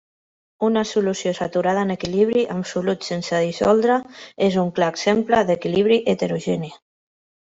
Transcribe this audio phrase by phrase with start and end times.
[0.67, 3.99] Una solució saturada en equilibri amb solut sense dissoldre,
[4.47, 6.73] és un clar exemple d'equilibri heterogeni.